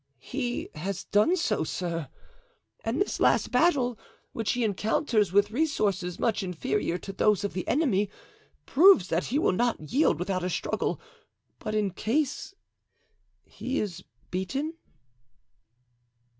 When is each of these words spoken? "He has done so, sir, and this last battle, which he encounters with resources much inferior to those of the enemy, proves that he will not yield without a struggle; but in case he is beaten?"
"He 0.17 0.67
has 0.73 1.03
done 1.03 1.35
so, 1.37 1.63
sir, 1.63 2.09
and 2.83 2.99
this 2.99 3.19
last 3.19 3.51
battle, 3.51 3.99
which 4.33 4.53
he 4.53 4.63
encounters 4.63 5.31
with 5.31 5.51
resources 5.51 6.17
much 6.17 6.41
inferior 6.41 6.97
to 6.97 7.13
those 7.13 7.43
of 7.43 7.53
the 7.53 7.67
enemy, 7.67 8.09
proves 8.65 9.09
that 9.09 9.25
he 9.25 9.37
will 9.37 9.51
not 9.51 9.91
yield 9.93 10.17
without 10.17 10.43
a 10.43 10.49
struggle; 10.49 10.99
but 11.59 11.75
in 11.75 11.91
case 11.91 12.55
he 13.45 13.79
is 13.79 14.03
beaten?" 14.31 14.73